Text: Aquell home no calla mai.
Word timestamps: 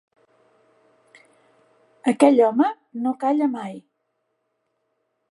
Aquell 2.11 2.41
home 2.45 2.69
no 3.03 3.11
calla 3.25 3.49
mai. 3.57 3.77